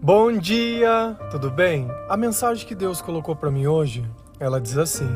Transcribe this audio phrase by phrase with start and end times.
[0.00, 1.90] Bom dia, tudo bem?
[2.08, 4.08] A mensagem que Deus colocou para mim hoje,
[4.38, 5.08] ela diz assim: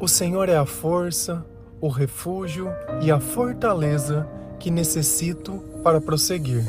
[0.00, 1.46] O Senhor é a força,
[1.80, 2.68] o refúgio
[3.00, 4.28] e a fortaleza
[4.58, 6.64] que necessito para prosseguir.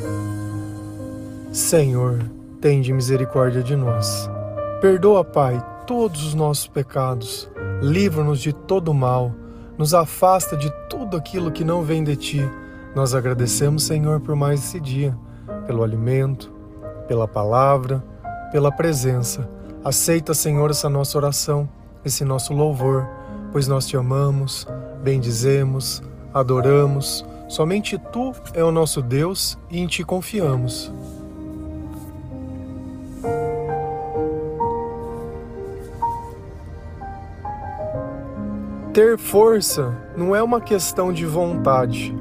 [1.50, 2.20] Senhor,
[2.60, 4.30] tende misericórdia de nós.
[4.80, 7.50] Perdoa, Pai, todos os nossos pecados.
[7.82, 9.32] Livra-nos de todo mal.
[9.76, 12.50] Nos afasta de tudo aquilo que não vem de ti.
[12.94, 15.18] Nós agradecemos, Senhor, por mais esse dia,
[15.66, 16.56] pelo alimento,
[17.08, 18.04] pela palavra,
[18.52, 19.48] pela presença.
[19.82, 21.68] Aceita, Senhor, essa nossa oração,
[22.04, 23.08] esse nosso louvor,
[23.50, 24.66] pois nós te amamos,
[25.02, 26.02] bendizemos,
[26.32, 27.24] adoramos.
[27.48, 30.92] Somente tu é o nosso Deus e em ti confiamos.
[38.92, 42.14] Ter força não é uma questão de vontade,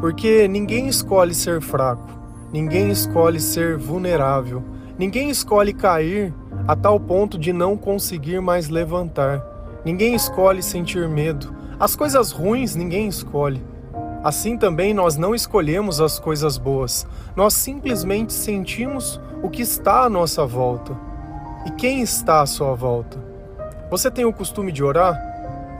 [0.00, 2.19] porque ninguém escolhe ser fraco.
[2.52, 4.62] Ninguém escolhe ser vulnerável.
[4.98, 6.34] Ninguém escolhe cair
[6.66, 9.40] a tal ponto de não conseguir mais levantar.
[9.84, 11.54] Ninguém escolhe sentir medo.
[11.78, 13.62] As coisas ruins ninguém escolhe.
[14.24, 17.06] Assim também nós não escolhemos as coisas boas.
[17.36, 20.96] Nós simplesmente sentimos o que está à nossa volta.
[21.64, 23.18] E quem está à sua volta?
[23.90, 25.29] Você tem o costume de orar?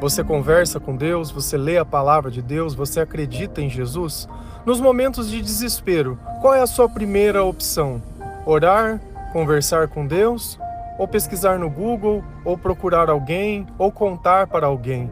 [0.01, 4.27] Você conversa com Deus, você lê a palavra de Deus, você acredita em Jesus?
[4.65, 8.01] Nos momentos de desespero, qual é a sua primeira opção?
[8.47, 8.99] Orar,
[9.31, 10.59] conversar com Deus,
[10.99, 15.11] ou pesquisar no Google, ou procurar alguém, ou contar para alguém?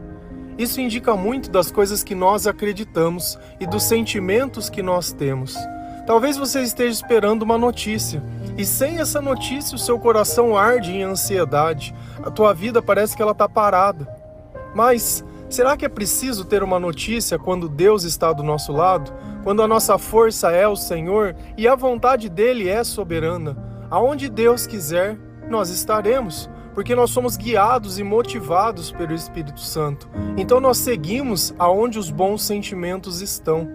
[0.57, 5.55] Isso indica muito das coisas que nós acreditamos e dos sentimentos que nós temos.
[6.07, 8.23] Talvez você esteja esperando uma notícia,
[8.57, 11.93] e sem essa notícia o seu coração arde em ansiedade.
[12.23, 14.18] A tua vida parece que ela está parada.
[14.73, 19.11] Mas será que é preciso ter uma notícia quando Deus está do nosso lado?
[19.43, 23.57] Quando a nossa força é o Senhor e a vontade dele é soberana?
[23.89, 25.17] Aonde Deus quiser,
[25.49, 30.07] nós estaremos, porque nós somos guiados e motivados pelo Espírito Santo.
[30.37, 33.67] Então nós seguimos aonde os bons sentimentos estão.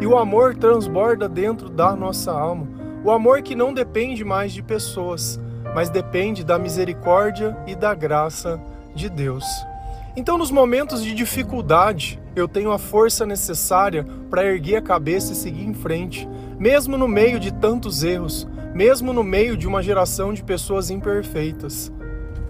[0.00, 2.68] E o amor transborda dentro da nossa alma.
[3.04, 5.40] O amor que não depende mais de pessoas,
[5.74, 8.60] mas depende da misericórdia e da graça
[8.94, 9.44] de Deus.
[10.14, 15.36] Então, nos momentos de dificuldade, eu tenho a força necessária para erguer a cabeça e
[15.36, 16.28] seguir em frente,
[16.58, 21.90] mesmo no meio de tantos erros, mesmo no meio de uma geração de pessoas imperfeitas.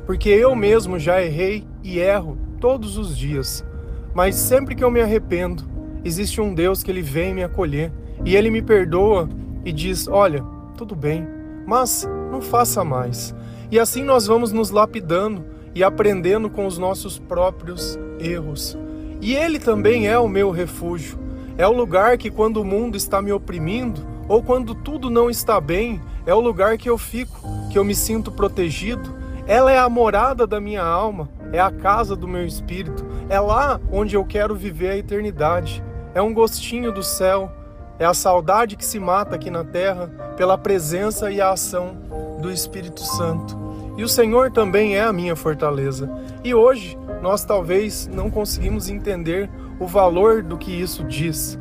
[0.05, 3.65] Porque eu mesmo já errei e erro todos os dias,
[4.13, 5.63] mas sempre que eu me arrependo,
[6.05, 7.93] existe um Deus que ele vem me acolher
[8.25, 9.29] e ele me perdoa
[9.65, 10.45] e diz: Olha,
[10.77, 11.27] tudo bem,
[11.65, 13.33] mas não faça mais.
[13.71, 18.77] E assim nós vamos nos lapidando e aprendendo com os nossos próprios erros.
[19.21, 21.19] E Ele também é o meu refúgio.
[21.57, 25.61] É o lugar que, quando o mundo está me oprimindo, ou quando tudo não está
[25.61, 27.41] bem, é o lugar que eu fico,
[27.71, 29.15] que eu me sinto protegido.
[29.47, 33.81] Ela é a morada da minha alma, é a casa do meu espírito, é lá
[33.91, 35.83] onde eu quero viver a eternidade.
[36.15, 37.51] É um gostinho do céu,
[37.99, 41.97] é a saudade que se mata aqui na terra pela presença e a ação
[42.41, 43.62] do Espírito Santo.
[44.03, 46.11] E o Senhor também é a minha fortaleza.
[46.43, 49.49] E hoje nós talvez não conseguimos entender
[49.79, 51.57] o valor do que isso diz.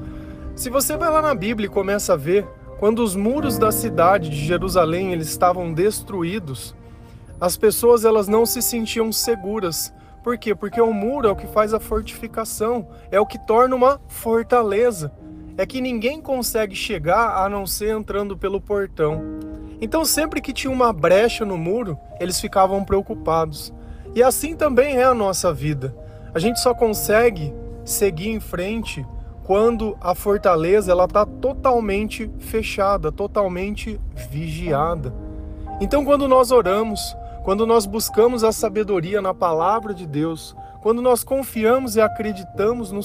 [0.55, 2.47] Se você vai lá na Bíblia e começa a ver,
[2.79, 6.75] quando os muros da cidade de Jerusalém eles estavam destruídos,
[7.39, 9.93] as pessoas elas não se sentiam seguras.
[10.23, 10.55] Por quê?
[10.55, 15.11] Porque o muro é o que faz a fortificação, é o que torna uma fortaleza.
[15.59, 19.50] É que ninguém consegue chegar a não ser entrando pelo portão.
[19.81, 23.73] Então, sempre que tinha uma brecha no muro, eles ficavam preocupados.
[24.13, 25.95] E assim também é a nossa vida.
[26.33, 27.51] A gente só consegue
[27.83, 29.05] seguir em frente
[29.43, 33.99] quando a fortaleza ela está totalmente fechada, totalmente
[34.29, 35.13] vigiada.
[35.81, 41.23] Então, quando nós oramos, quando nós buscamos a sabedoria na palavra de Deus, quando nós
[41.23, 43.01] confiamos e acreditamos no,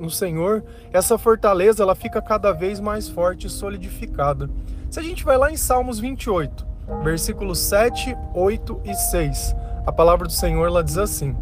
[0.00, 4.48] no Senhor, essa fortaleza ela fica cada vez mais forte e solidificada.
[4.90, 6.66] Se a gente vai lá em Salmos 28,
[7.04, 9.54] versículos 7, 8 e 6,
[9.86, 11.36] a palavra do Senhor ela diz assim: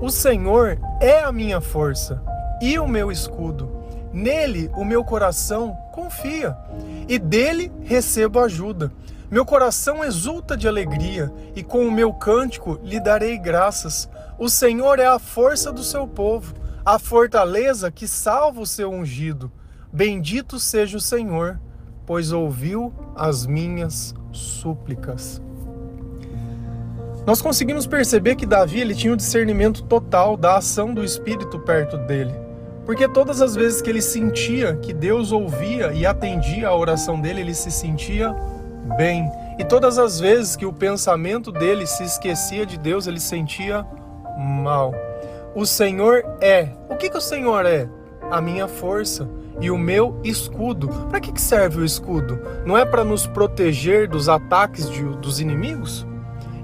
[0.00, 2.20] O Senhor é a minha força
[2.60, 3.70] e o meu escudo.
[4.12, 6.56] Nele o meu coração confia
[7.08, 8.90] e dele recebo ajuda.
[9.30, 14.10] Meu coração exulta de alegria e com o meu cântico lhe darei graças.
[14.36, 16.54] O Senhor é a força do seu povo,
[16.84, 19.48] a fortaleza que salva o seu ungido.
[19.92, 21.60] Bendito seja o Senhor
[22.10, 25.40] pois ouviu as minhas súplicas.
[27.24, 31.60] Nós conseguimos perceber que Davi ele tinha o um discernimento total da ação do Espírito
[31.60, 32.34] perto dele.
[32.84, 37.42] Porque todas as vezes que ele sentia que Deus ouvia e atendia a oração dele,
[37.42, 38.34] ele se sentia
[38.96, 39.30] bem.
[39.56, 43.86] E todas as vezes que o pensamento dele se esquecia de Deus, ele sentia
[44.36, 44.92] mal.
[45.54, 46.70] O Senhor é.
[46.88, 47.88] O que, que o Senhor é?
[48.30, 49.28] A minha força
[49.60, 50.88] e o meu escudo.
[51.08, 52.40] Para que, que serve o escudo?
[52.64, 56.06] Não é para nos proteger dos ataques de, dos inimigos?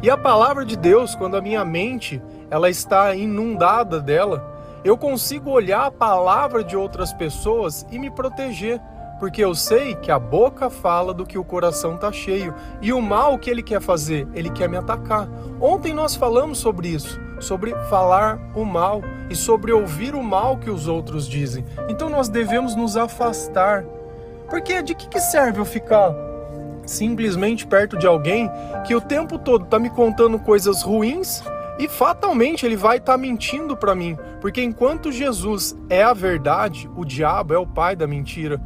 [0.03, 4.55] E a palavra de Deus, quando a minha mente ela está inundada dela,
[4.85, 8.81] eu consigo olhar a palavra de outras pessoas e me proteger,
[9.19, 12.55] porque eu sei que a boca fala do que o coração está cheio.
[12.81, 14.29] E o mal que ele quer fazer?
[14.33, 15.29] Ele quer me atacar.
[15.61, 20.71] Ontem nós falamos sobre isso, sobre falar o mal e sobre ouvir o mal que
[20.71, 21.65] os outros dizem.
[21.89, 23.85] Então nós devemos nos afastar.
[24.49, 26.15] Porque de que, que serve eu ficar
[26.87, 28.51] simplesmente perto de alguém
[28.87, 31.43] que o tempo todo está me contando coisas ruins
[31.79, 36.89] e fatalmente ele vai estar tá mentindo para mim, porque enquanto Jesus é a verdade,
[36.97, 38.61] o diabo é o pai da mentira.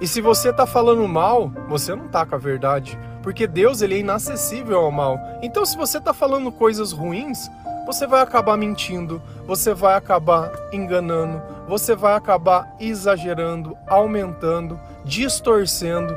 [0.00, 3.94] E se você está falando mal, você não está com a verdade, porque Deus ele
[3.94, 5.18] é inacessível ao mal.
[5.42, 7.48] Então se você está falando coisas ruins,
[7.86, 16.16] você vai acabar mentindo, você vai acabar enganando, você vai acabar exagerando, aumentando, distorcendo.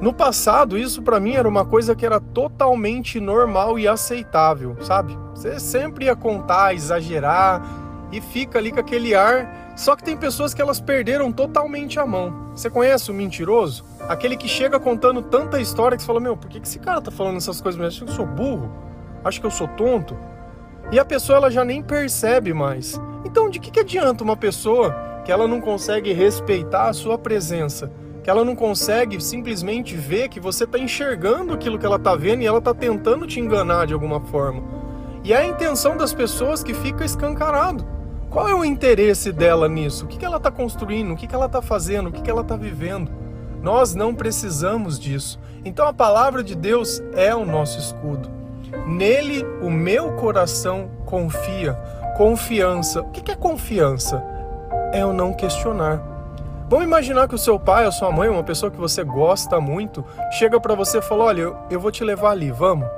[0.00, 5.18] No passado, isso para mim era uma coisa que era totalmente normal e aceitável, sabe?
[5.34, 7.62] Você sempre ia contar, exagerar
[8.12, 9.72] e fica ali com aquele ar.
[9.74, 12.50] Só que tem pessoas que elas perderam totalmente a mão.
[12.54, 13.84] Você conhece o mentiroso?
[14.08, 17.10] Aquele que chega contando tanta história que você fala: Meu, por que esse cara tá
[17.10, 17.80] falando essas coisas?
[17.80, 18.70] Acho que eu sou burro,
[19.26, 20.16] acho que eu sou tonto.
[20.90, 23.00] E a pessoa ela já nem percebe mais.
[23.24, 24.94] Então, de que, que adianta uma pessoa
[25.24, 27.90] que ela não consegue respeitar a sua presença?
[28.26, 32.42] que ela não consegue simplesmente ver que você está enxergando aquilo que ela está vendo
[32.42, 34.64] e ela está tentando te enganar de alguma forma.
[35.22, 37.86] E é a intenção das pessoas que fica escancarado.
[38.28, 40.06] Qual é o interesse dela nisso?
[40.06, 41.12] O que, que ela está construindo?
[41.12, 42.08] O que, que ela está fazendo?
[42.08, 43.12] O que, que ela está vivendo?
[43.62, 45.38] Nós não precisamos disso.
[45.64, 48.28] Então a palavra de Deus é o nosso escudo.
[48.86, 51.74] Nele o meu coração confia.
[52.16, 53.02] Confiança.
[53.02, 54.22] O que é confiança?
[54.92, 56.02] É o não questionar.
[56.68, 60.04] Vamos imaginar que o seu pai ou sua mãe, uma pessoa que você gosta muito,
[60.32, 62.88] chega para você e fala: Olha, eu, eu vou te levar ali, vamos.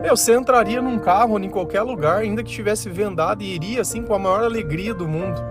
[0.00, 3.80] Meu, você entraria num carro ou em qualquer lugar, ainda que estivesse vendado, e iria
[3.80, 5.42] assim com a maior alegria do mundo.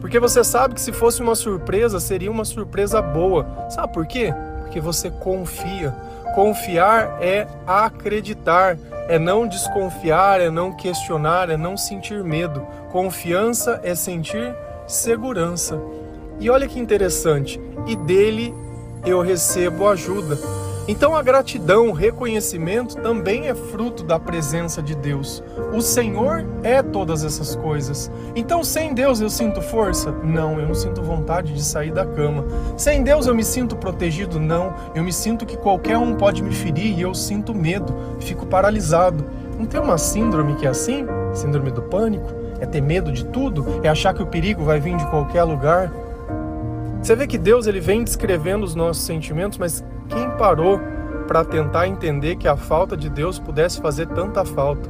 [0.00, 3.44] Porque você sabe que se fosse uma surpresa, seria uma surpresa boa.
[3.70, 4.32] Sabe por quê?
[4.60, 5.92] Porque você confia.
[6.34, 8.76] Confiar é acreditar,
[9.08, 12.66] é não desconfiar, é não questionar, é não sentir medo.
[12.90, 14.54] Confiança é sentir
[14.86, 15.80] segurança.
[16.40, 18.52] E olha que interessante, e dele
[19.06, 20.36] eu recebo ajuda.
[20.86, 25.42] Então a gratidão, o reconhecimento também é fruto da presença de Deus.
[25.72, 28.10] O Senhor é todas essas coisas.
[28.36, 30.10] Então sem Deus eu sinto força?
[30.10, 32.44] Não, eu não sinto vontade de sair da cama.
[32.76, 34.38] Sem Deus eu me sinto protegido?
[34.38, 38.44] Não, eu me sinto que qualquer um pode me ferir e eu sinto medo, fico
[38.44, 39.24] paralisado.
[39.58, 41.06] Não tem uma síndrome que é assim?
[41.32, 42.28] Síndrome do pânico?
[42.60, 43.80] É ter medo de tudo?
[43.82, 45.90] É achar que o perigo vai vir de qualquer lugar?
[47.02, 50.80] Você vê que Deus ele vem descrevendo os nossos sentimentos, mas quem parou
[51.26, 54.88] para tentar entender que a falta de Deus pudesse fazer tanta falta?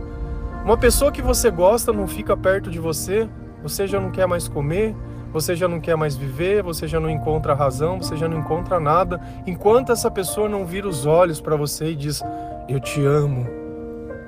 [0.64, 3.28] Uma pessoa que você gosta não fica perto de você,
[3.62, 4.94] você já não quer mais comer,
[5.32, 8.78] você já não quer mais viver, você já não encontra razão, você já não encontra
[8.78, 12.22] nada, enquanto essa pessoa não vira os olhos para você e diz:
[12.68, 13.47] Eu te amo.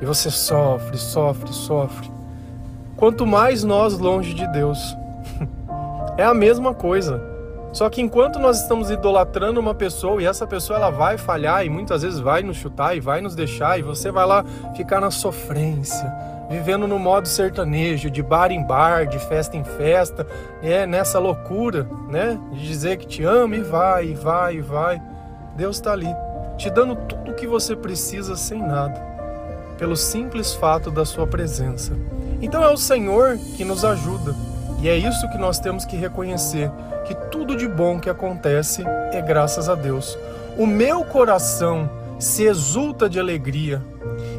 [0.00, 2.10] E você sofre, sofre, sofre.
[2.96, 4.96] Quanto mais nós longe de Deus,
[6.18, 7.35] é a mesma coisa.
[7.76, 11.68] Só que enquanto nós estamos idolatrando uma pessoa e essa pessoa ela vai falhar e
[11.68, 14.42] muitas vezes vai nos chutar e vai nos deixar e você vai lá
[14.74, 16.10] ficar na sofrência,
[16.48, 20.26] vivendo no modo sertanejo, de bar em bar, de festa em festa,
[20.62, 22.40] é nessa loucura, né?
[22.50, 25.02] De dizer que te ama e vai, e vai, e vai.
[25.54, 26.08] Deus está ali,
[26.56, 28.98] te dando tudo o que você precisa sem nada,
[29.76, 31.92] pelo simples fato da sua presença.
[32.40, 34.34] Então é o Senhor que nos ajuda.
[34.80, 36.70] E é isso que nós temos que reconhecer
[37.06, 37.14] que
[37.46, 40.18] tudo de bom que acontece é graças a Deus.
[40.58, 41.88] O meu coração
[42.18, 43.80] se exulta de alegria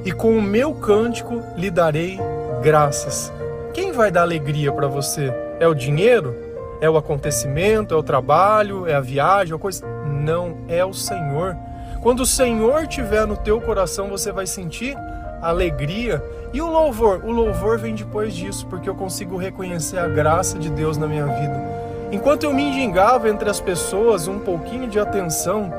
[0.04, 2.20] e com o meu cântico lhe darei
[2.62, 3.32] graças.
[3.74, 5.34] Quem vai dar alegria para você?
[5.58, 6.36] É o dinheiro?
[6.82, 7.94] É o acontecimento?
[7.94, 8.86] É o trabalho?
[8.86, 9.54] É a viagem?
[9.54, 9.88] É a coisa?
[10.06, 11.56] Não, é o Senhor.
[12.02, 14.98] Quando o Senhor tiver no teu coração, você vai sentir
[15.42, 16.22] alegria
[16.52, 17.24] e o louvor.
[17.24, 21.26] O louvor vem depois disso, porque eu consigo reconhecer a graça de Deus na minha
[21.26, 21.87] vida.
[22.10, 25.74] Enquanto eu me endigava entre as pessoas um pouquinho de atenção,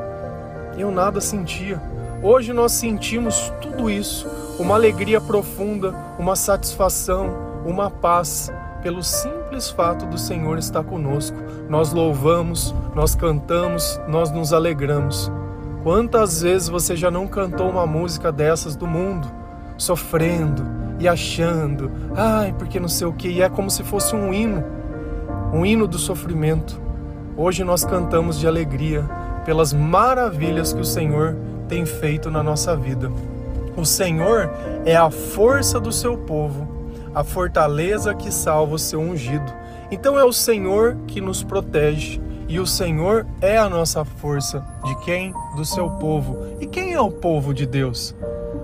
[0.76, 1.80] eu nada sentia.
[2.22, 10.04] Hoje nós sentimos tudo isso, uma alegria profunda, uma satisfação, uma paz, pelo simples fato
[10.04, 11.36] do Senhor estar conosco.
[11.66, 15.32] Nós louvamos, nós cantamos, nós nos alegramos.
[15.82, 19.26] Quantas vezes você já não cantou uma música dessas do mundo,
[19.78, 20.62] sofrendo
[20.98, 24.62] e achando, ai, porque não sei o que, e é como se fosse um hino,
[25.52, 26.80] um hino do sofrimento.
[27.36, 29.08] Hoje nós cantamos de alegria
[29.44, 31.36] pelas maravilhas que o Senhor
[31.68, 33.10] tem feito na nossa vida.
[33.76, 34.50] O Senhor
[34.84, 36.66] é a força do seu povo,
[37.14, 39.50] a fortaleza que salva o seu ungido.
[39.90, 44.64] Então é o Senhor que nos protege e o Senhor é a nossa força.
[44.84, 45.32] De quem?
[45.54, 46.36] Do seu povo.
[46.60, 48.14] E quem é o povo de Deus?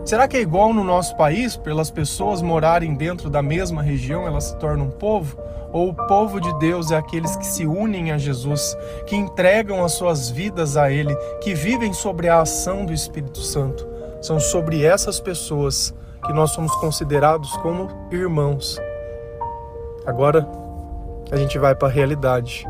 [0.04, 4.44] Será que é igual no nosso país, pelas pessoas morarem dentro da mesma região, elas
[4.44, 5.38] se tornam um povo?
[5.72, 9.92] Ou o povo de Deus é aqueles que se unem a Jesus, que entregam as
[9.92, 13.88] suas vidas a Ele, que vivem sobre a ação do Espírito Santo?
[14.20, 15.94] São sobre essas pessoas
[16.26, 18.78] que nós somos considerados como irmãos.
[20.04, 20.46] Agora
[21.32, 22.68] a gente vai para a realidade.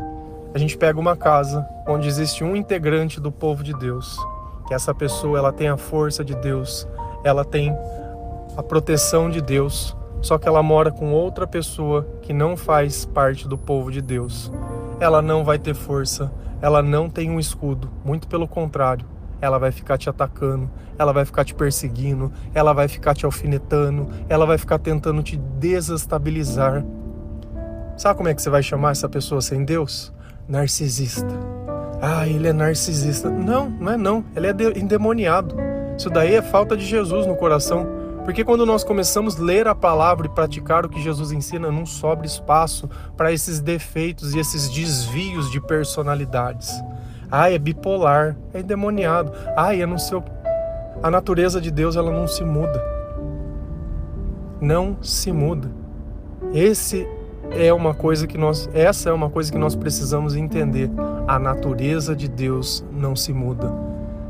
[0.53, 4.17] A gente pega uma casa onde existe um integrante do povo de Deus,
[4.69, 6.87] que essa pessoa ela tem a força de Deus,
[7.25, 7.75] ela tem
[8.55, 13.47] a proteção de Deus, só que ela mora com outra pessoa que não faz parte
[13.47, 14.51] do povo de Deus.
[14.99, 19.05] Ela não vai ter força, ela não tem um escudo, muito pelo contrário.
[19.41, 24.07] Ela vai ficar te atacando, ela vai ficar te perseguindo, ela vai ficar te alfinetando,
[24.29, 26.85] ela vai ficar tentando te desestabilizar.
[27.97, 30.13] Sabe como é que você vai chamar essa pessoa sem Deus?
[30.47, 31.27] Narcisista.
[32.01, 33.29] Ah, ele é narcisista.
[33.31, 34.23] Não, não é não.
[34.35, 35.55] Ele é endemoniado.
[35.97, 37.87] Isso daí é falta de Jesus no coração.
[38.25, 41.85] Porque quando nós começamos a ler a palavra e praticar o que Jesus ensina, não
[41.85, 46.71] sobra espaço para esses defeitos e esses desvios de personalidades.
[47.31, 49.31] Ai, é bipolar, é endemoniado.
[49.55, 50.21] Ai, é não sei
[51.03, 52.83] A natureza de Deus, ela não se muda.
[54.59, 55.69] Não se muda.
[56.51, 57.07] Esse
[57.51, 60.89] é uma coisa que nós, essa é uma coisa que nós precisamos entender.
[61.27, 63.71] A natureza de Deus não se muda.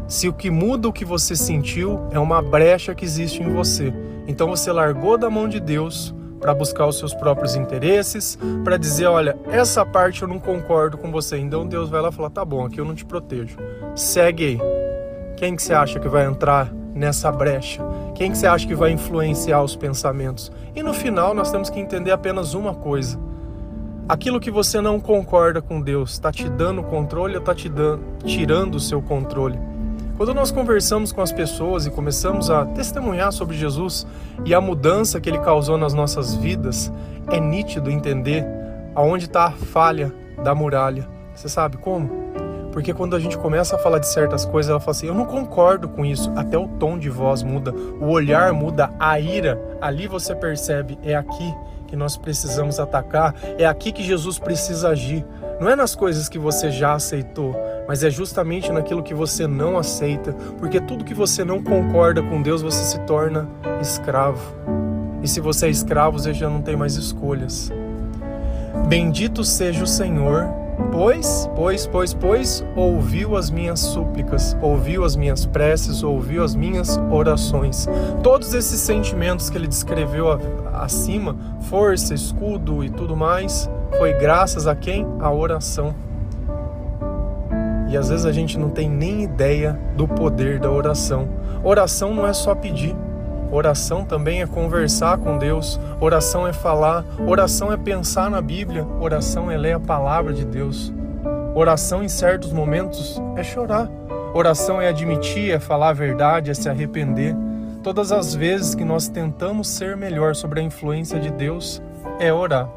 [0.07, 3.91] Se o que muda o que você sentiu é uma brecha que existe em você,
[4.27, 9.07] então você largou da mão de Deus para buscar os seus próprios interesses, para dizer,
[9.07, 11.39] olha, essa parte eu não concordo com você.
[11.39, 13.57] Então Deus vai lá e fala, tá bom, aqui eu não te protejo.
[13.95, 14.59] Segue aí.
[15.37, 17.81] Quem que você acha que vai entrar nessa brecha?
[18.13, 20.51] Quem que você acha que vai influenciar os pensamentos?
[20.75, 23.19] E no final nós temos que entender apenas uma coisa.
[24.07, 28.03] Aquilo que você não concorda com Deus está te dando controle ou está te dando,
[28.23, 29.57] tirando o seu controle?
[30.17, 34.07] Quando nós conversamos com as pessoas e começamos a testemunhar sobre Jesus
[34.45, 36.89] e a mudança que ele causou nas nossas vidas,
[37.29, 38.45] é nítido entender
[38.95, 41.05] aonde está a falha da muralha.
[41.33, 42.09] Você sabe como?
[42.71, 45.25] Porque quando a gente começa a falar de certas coisas, ela fala assim: Eu não
[45.25, 46.31] concordo com isso.
[46.35, 49.59] Até o tom de voz muda, o olhar muda, a ira.
[49.81, 51.53] Ali você percebe, é aqui
[51.87, 55.25] que nós precisamos atacar, é aqui que Jesus precisa agir.
[55.59, 57.55] Não é nas coisas que você já aceitou,
[57.87, 62.41] mas é justamente naquilo que você não aceita, porque tudo que você não concorda com
[62.41, 63.47] Deus, você se torna
[63.81, 64.55] escravo.
[65.21, 67.71] E se você é escravo, você já não tem mais escolhas.
[68.87, 70.47] Bendito seja o Senhor,
[70.91, 76.97] pois, pois, pois, pois, ouviu as minhas súplicas, ouviu as minhas preces, ouviu as minhas
[77.09, 77.87] orações.
[78.21, 80.27] Todos esses sentimentos que ele descreveu
[80.73, 85.07] acima, força, escudo e tudo mais, foi graças a quem?
[85.19, 85.95] A oração.
[87.87, 91.27] E às vezes a gente não tem nem ideia do poder da oração.
[91.63, 92.95] Oração não é só pedir.
[93.51, 95.79] Oração também é conversar com Deus.
[95.99, 97.05] Oração é falar.
[97.27, 98.85] Oração é pensar na Bíblia.
[98.99, 100.91] Oração é ler a palavra de Deus.
[101.53, 103.89] Oração em certos momentos é chorar.
[104.33, 107.33] Oração é admitir, é falar a verdade, é se arrepender.
[107.81, 111.81] Todas as vezes que nós tentamos ser melhor sobre a influência de Deus,
[112.19, 112.67] é orar.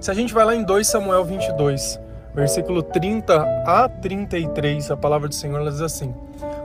[0.00, 1.98] Se a gente vai lá em 2 Samuel 22,
[2.34, 6.14] versículo 30 a 33, a palavra do Senhor diz assim: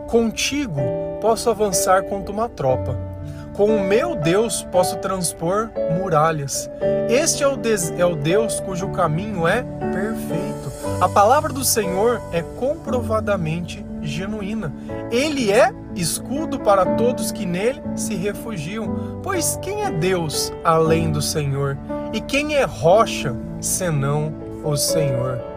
[0.08, 0.80] Contigo
[1.22, 2.98] posso avançar contra uma tropa.
[3.54, 6.70] Com o meu Deus posso transpor muralhas.
[7.08, 7.60] Este é o,
[7.98, 10.72] é o Deus cujo caminho é perfeito.
[11.00, 14.74] A palavra do Senhor é comprovadamente genuína.
[15.12, 19.22] Ele é escudo para todos que nele se refugiam.
[19.22, 21.78] Pois quem é Deus além do Senhor?
[22.12, 25.53] E quem é rocha senão o Senhor?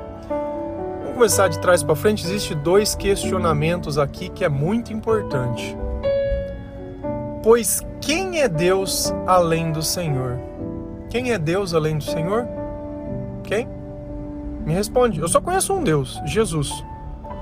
[1.16, 5.74] Começar de trás para frente, existe dois questionamentos aqui que é muito importante.
[7.42, 10.38] Pois quem é Deus além do Senhor?
[11.08, 12.46] Quem é Deus além do Senhor?
[13.42, 13.66] Quem?
[14.66, 15.18] Me responde.
[15.18, 16.70] Eu só conheço um Deus, Jesus.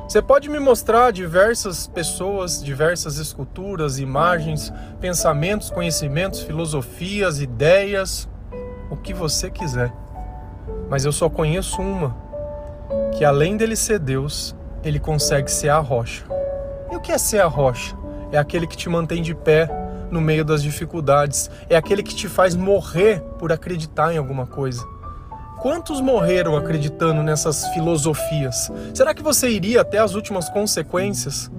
[0.09, 8.29] Você pode me mostrar diversas pessoas, diversas esculturas, imagens, pensamentos, conhecimentos, filosofias, ideias,
[8.89, 9.93] o que você quiser.
[10.89, 12.17] Mas eu só conheço uma,
[13.17, 16.25] que além dele ser Deus, ele consegue ser a rocha.
[17.01, 17.97] que é ser a rocha?
[18.33, 19.69] É aquele que te mantém de pé
[20.11, 24.85] no meio das dificuldades, é aquele que te faz morrer por acreditar em alguma coisa.
[25.61, 28.71] Quantos morreram acreditando nessas filosofias?
[28.93, 31.51] Será que você iria até as últimas consequências?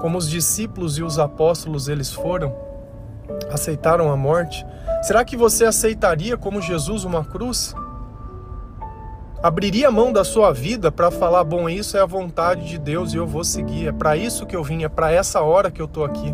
[0.00, 2.54] Como os discípulos e os apóstolos eles foram?
[3.50, 4.64] Aceitaram a morte?
[5.02, 7.74] Será que você aceitaria como Jesus uma cruz?
[9.42, 13.12] Abriria a mão da sua vida para falar: bom, isso é a vontade de Deus
[13.12, 13.88] e eu vou seguir.
[13.88, 16.32] É para isso que eu vim, é para essa hora que eu estou aqui.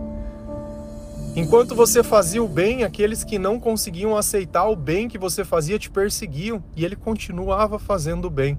[1.35, 5.79] Enquanto você fazia o bem, aqueles que não conseguiam aceitar o bem que você fazia
[5.79, 8.59] te perseguiam e ele continuava fazendo o bem.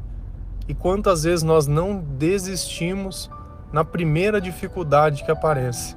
[0.68, 3.30] E quantas vezes nós não desistimos
[3.72, 5.96] na primeira dificuldade que aparece?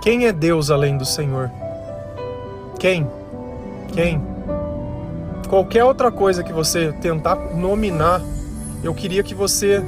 [0.00, 1.50] Quem é Deus além do Senhor?
[2.78, 3.06] Quem?
[3.92, 4.31] Quem?
[5.52, 8.22] Qualquer outra coisa que você tentar nominar,
[8.82, 9.84] eu queria que você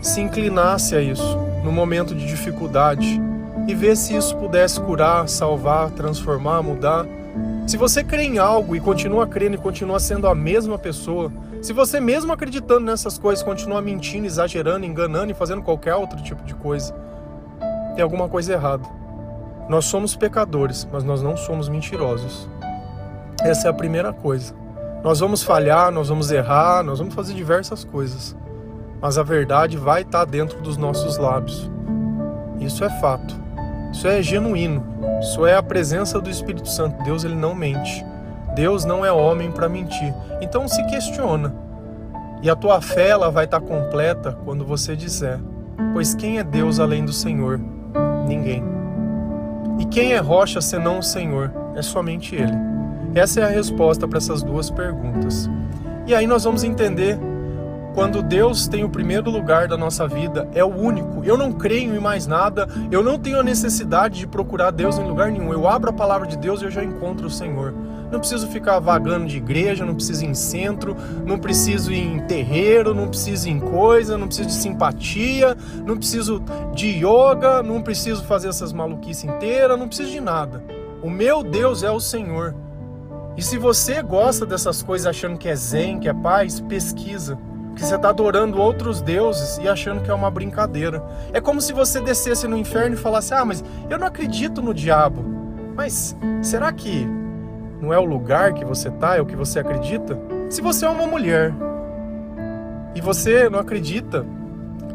[0.00, 3.20] se inclinasse a isso no momento de dificuldade
[3.66, 7.04] e ver se isso pudesse curar, salvar, transformar, mudar.
[7.66, 11.72] Se você crê em algo e continua crendo e continua sendo a mesma pessoa, se
[11.72, 16.54] você mesmo acreditando nessas coisas continua mentindo, exagerando, enganando e fazendo qualquer outro tipo de
[16.54, 16.94] coisa,
[17.96, 18.88] tem alguma coisa errada.
[19.68, 22.48] Nós somos pecadores, mas nós não somos mentirosos.
[23.42, 24.57] Essa é a primeira coisa.
[25.02, 28.36] Nós vamos falhar, nós vamos errar, nós vamos fazer diversas coisas,
[29.00, 31.70] mas a verdade vai estar dentro dos nossos lábios.
[32.58, 33.34] Isso é fato.
[33.92, 34.84] Isso é genuíno.
[35.20, 37.02] Isso é a presença do Espírito Santo.
[37.04, 38.04] Deus ele não mente.
[38.54, 40.12] Deus não é homem para mentir.
[40.40, 41.54] Então se questiona.
[42.42, 45.38] E a tua fé ela vai estar completa quando você disser:
[45.92, 47.60] Pois quem é Deus além do Senhor?
[48.26, 48.62] Ninguém.
[49.78, 51.52] E quem é rocha senão o Senhor?
[51.74, 52.77] É somente Ele.
[53.18, 55.50] Essa é a resposta para essas duas perguntas.
[56.06, 57.18] E aí nós vamos entender
[57.92, 61.24] quando Deus tem o primeiro lugar da nossa vida, é o único.
[61.24, 65.02] Eu não creio em mais nada, eu não tenho a necessidade de procurar Deus em
[65.02, 65.52] lugar nenhum.
[65.52, 67.74] Eu abro a palavra de Deus e eu já encontro o Senhor.
[68.08, 72.20] Não preciso ficar vagando de igreja, não preciso ir em centro, não preciso ir em
[72.20, 76.40] terreiro, não preciso ir em coisa, não preciso de simpatia, não preciso
[76.72, 80.62] de yoga, não preciso fazer essas maluquices inteiras, não preciso de nada.
[81.02, 82.54] O meu Deus é o Senhor.
[83.38, 87.38] E se você gosta dessas coisas achando que é zen, que é paz, pesquisa
[87.76, 91.00] que você está adorando outros deuses e achando que é uma brincadeira.
[91.32, 94.74] É como se você descesse no inferno e falasse: Ah, mas eu não acredito no
[94.74, 95.24] diabo.
[95.76, 97.06] Mas será que
[97.80, 100.18] não é o lugar que você está, é o que você acredita?
[100.50, 101.54] Se você é uma mulher
[102.92, 104.26] e você não acredita,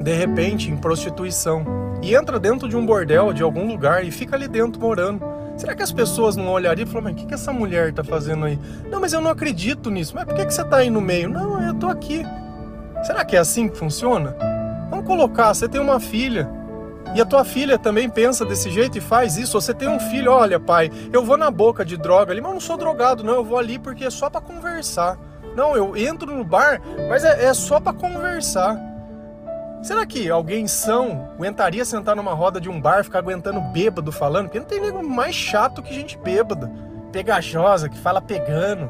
[0.01, 1.63] de repente, em prostituição
[2.01, 5.32] e entra dentro de um bordel de algum lugar e fica ali dentro morando.
[5.55, 8.03] Será que as pessoas não olhariam e falariam, mas o que, que essa mulher está
[8.03, 8.59] fazendo aí?
[8.89, 10.13] Não, mas eu não acredito nisso.
[10.15, 11.29] Mas por que, que você está aí no meio?
[11.29, 12.23] Não, eu estou aqui.
[13.03, 14.35] Será que é assim que funciona?
[14.89, 16.49] Vamos colocar, você tem uma filha
[17.15, 19.59] e a tua filha também pensa desse jeito e faz isso.
[19.59, 22.53] Você tem um filho, olha, pai, eu vou na boca de droga ali, mas eu
[22.55, 23.35] não sou drogado, não.
[23.35, 25.19] Eu vou ali porque é só para conversar.
[25.55, 28.79] Não, eu entro no bar, mas é, é só para conversar.
[29.83, 34.45] Será que alguém são aguentaria sentar numa roda de um bar, ficar aguentando bêbado falando?
[34.45, 36.71] Porque não tem nego mais chato que gente bêbada,
[37.11, 38.89] pegajosa, que fala pegando.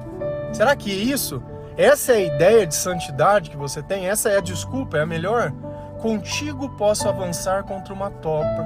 [0.53, 1.41] Será que isso
[1.75, 4.07] essa é a ideia de santidade que você tem?
[4.07, 4.97] Essa é a desculpa?
[4.97, 5.51] É a melhor?
[5.99, 8.63] Contigo posso avançar contra uma topa.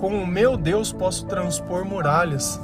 [0.00, 2.60] Com o meu Deus posso transpor muralhas.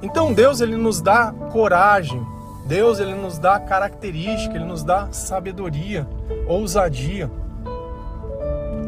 [0.00, 2.24] Então Deus ele nos dá coragem.
[2.64, 6.06] Deus ele nos dá característica, ele nos dá sabedoria,
[6.46, 7.28] ousadia.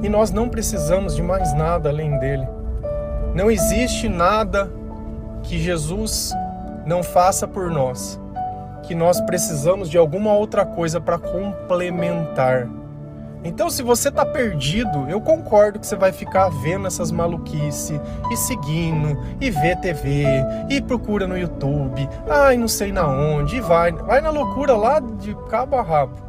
[0.02, 2.46] E nós não precisamos de mais nada além dele.
[3.34, 4.70] Não existe nada
[5.42, 6.32] que Jesus
[6.86, 8.20] não faça por nós
[8.88, 12.66] que nós precisamos de alguma outra coisa para complementar.
[13.44, 18.00] Então, se você tá perdido, eu concordo que você vai ficar vendo essas maluquice
[18.32, 20.24] e seguindo e vê TV
[20.70, 24.98] e procura no YouTube, ai, não sei na onde, e vai, vai na loucura lá
[24.98, 26.27] de cabo a rabo.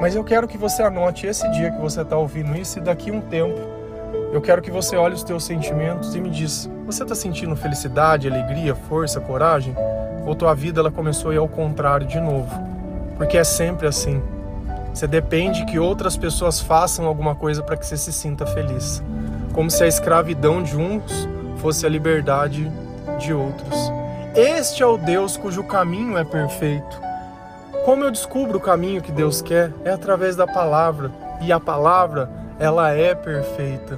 [0.00, 3.10] Mas eu quero que você anote esse dia que você tá ouvindo isso e daqui
[3.10, 3.58] um tempo
[4.32, 8.28] eu quero que você olhe os teus sentimentos e me diz: você está sentindo felicidade,
[8.28, 9.74] alegria, força, coragem?
[10.26, 12.50] ou tua vida ela começou a ir ao contrário de novo.
[13.16, 14.20] Porque é sempre assim.
[14.92, 19.02] Você depende que outras pessoas façam alguma coisa para que você se sinta feliz.
[19.52, 21.28] Como se a escravidão de uns
[21.58, 22.70] fosse a liberdade
[23.18, 23.74] de outros.
[24.34, 27.05] Este é o Deus cujo caminho é perfeito.
[27.86, 29.72] Como eu descubro o caminho que Deus quer?
[29.84, 31.12] É através da palavra.
[31.40, 33.96] E a palavra, ela é perfeita.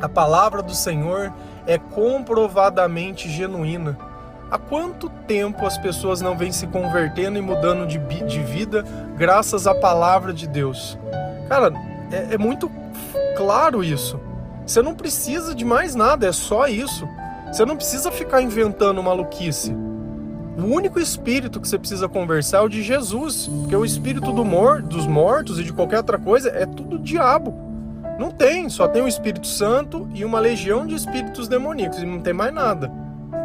[0.00, 1.32] A palavra do Senhor
[1.66, 3.98] é comprovadamente genuína.
[4.48, 8.84] Há quanto tempo as pessoas não vêm se convertendo e mudando de, de vida
[9.16, 10.96] graças à palavra de Deus?
[11.48, 11.72] Cara,
[12.12, 12.70] é, é muito
[13.36, 14.20] claro isso.
[14.64, 17.08] Você não precisa de mais nada, é só isso.
[17.48, 19.76] Você não precisa ficar inventando maluquice.
[20.56, 24.44] O único espírito que você precisa conversar é o de Jesus, porque o espírito do
[24.44, 27.52] mor dos mortos e de qualquer outra coisa é tudo diabo.
[28.18, 32.20] Não tem, só tem o Espírito Santo e uma legião de espíritos demoníacos e não
[32.20, 32.88] tem mais nada.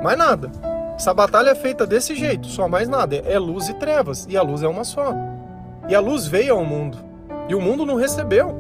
[0.03, 0.51] Mais nada.
[0.95, 3.15] Essa batalha é feita desse jeito, só mais nada.
[3.15, 5.15] É luz e trevas, e a luz é uma só.
[5.87, 6.99] E a luz veio ao mundo,
[7.47, 8.55] e o mundo não recebeu.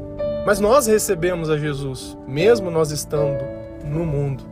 [0.45, 3.43] Mas nós recebemos a Jesus, mesmo nós estando
[3.85, 4.43] no mundo.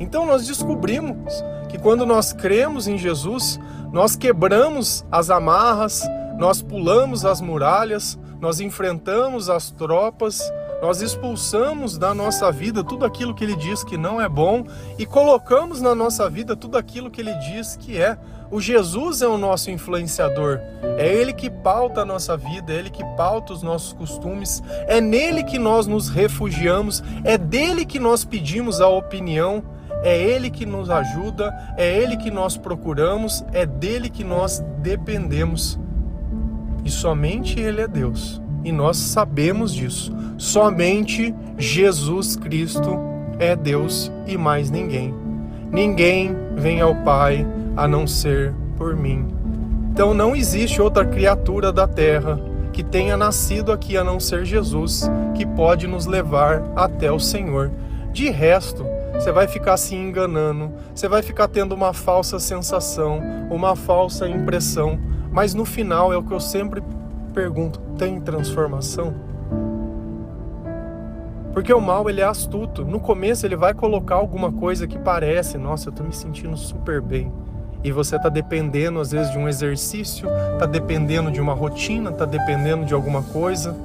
[0.00, 3.58] Então nós descobrimos que quando nós cremos em Jesus,
[3.92, 6.04] nós quebramos as amarras,
[6.38, 10.40] nós pulamos as muralhas, nós enfrentamos as tropas,
[10.80, 14.64] nós expulsamos da nossa vida tudo aquilo que ele diz que não é bom
[14.96, 18.16] e colocamos na nossa vida tudo aquilo que ele diz que é.
[18.52, 20.60] O Jesus é o nosso influenciador.
[20.96, 25.00] É ele que pauta a nossa vida, é ele que pauta os nossos costumes, é
[25.00, 29.60] nele que nós nos refugiamos, é dele que nós pedimos a opinião,
[30.04, 35.78] é ele que nos ajuda, é ele que nós procuramos, é dele que nós dependemos.
[36.84, 40.12] E somente ele é Deus e nós sabemos disso.
[40.38, 42.98] Somente Jesus Cristo
[43.38, 45.14] é Deus e mais ninguém.
[45.70, 49.28] Ninguém vem ao Pai a não ser por mim.
[49.92, 52.40] Então não existe outra criatura da terra
[52.72, 57.70] que tenha nascido aqui a não ser Jesus, que pode nos levar até o Senhor.
[58.12, 58.84] De resto,
[59.14, 64.98] você vai ficar se enganando, você vai ficar tendo uma falsa sensação, uma falsa impressão,
[65.30, 66.82] mas no final é o que eu sempre
[67.32, 69.14] pergunto: tem transformação?
[71.52, 72.84] Porque o mal ele é astuto.
[72.84, 77.00] No começo ele vai colocar alguma coisa que parece, nossa, eu tô me sentindo super
[77.00, 77.32] bem.
[77.84, 80.26] E você tá dependendo às vezes de um exercício,
[80.58, 83.76] tá dependendo de uma rotina, tá dependendo de alguma coisa.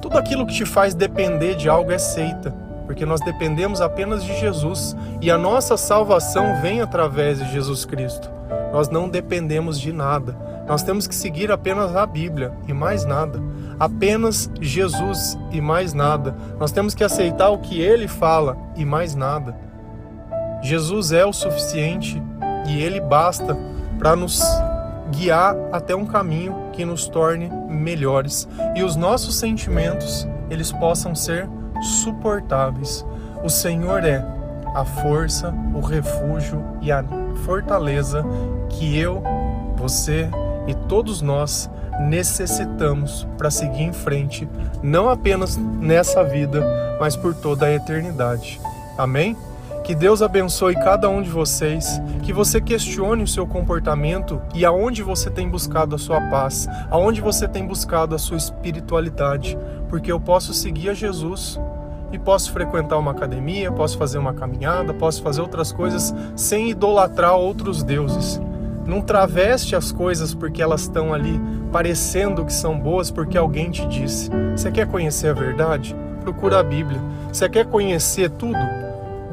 [0.00, 2.54] Tudo aquilo que te faz depender de algo é seita,
[2.88, 8.30] porque nós dependemos apenas de Jesus e a nossa salvação vem através de Jesus Cristo.
[8.72, 10.34] Nós não dependemos de nada.
[10.66, 13.42] Nós temos que seguir apenas a Bíblia e mais nada.
[13.78, 16.34] Apenas Jesus e mais nada.
[16.58, 19.54] Nós temos que aceitar o que ele fala e mais nada.
[20.62, 22.22] Jesus é o suficiente
[22.66, 23.54] e ele basta
[23.98, 24.40] para nos
[25.10, 31.48] guiar até um caminho que nos torne melhores e os nossos sentimentos eles possam ser
[31.82, 33.04] suportáveis.
[33.42, 34.24] O Senhor é
[34.74, 37.04] a força, o refúgio e a
[37.44, 38.24] fortaleza
[38.68, 39.22] que eu,
[39.76, 40.28] você
[40.66, 44.48] e todos nós necessitamos para seguir em frente,
[44.82, 46.64] não apenas nessa vida,
[47.00, 48.60] mas por toda a eternidade.
[48.96, 49.36] Amém?
[49.88, 55.02] Que Deus abençoe cada um de vocês, que você questione o seu comportamento e aonde
[55.02, 59.56] você tem buscado a sua paz, aonde você tem buscado a sua espiritualidade,
[59.88, 61.58] porque eu posso seguir a Jesus
[62.12, 67.36] e posso frequentar uma academia, posso fazer uma caminhada, posso fazer outras coisas sem idolatrar
[67.36, 68.38] outros deuses.
[68.84, 71.40] Não traveste as coisas porque elas estão ali
[71.72, 74.28] parecendo que são boas porque alguém te disse.
[74.54, 75.96] Você quer conhecer a verdade?
[76.20, 77.00] Procura a Bíblia.
[77.32, 78.87] Você quer conhecer tudo?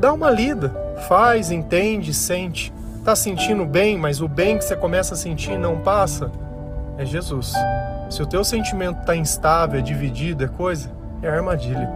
[0.06, 0.70] Dá uma lida.
[1.08, 2.72] Faz, entende, sente.
[3.04, 6.30] Tá sentindo bem, mas o bem que você começa a sentir não passa?
[6.96, 7.56] É Jesus.
[8.08, 10.92] Se o teu sentimento está instável, é dividido, é coisa,
[11.24, 11.92] é armadilha.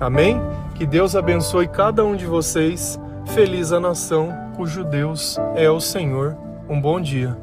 [0.00, 0.40] Amém?
[0.74, 2.98] Que Deus abençoe cada um de vocês.
[3.26, 6.36] Feliz a nação cujo Deus é o Senhor
[6.68, 7.36] um bom dia.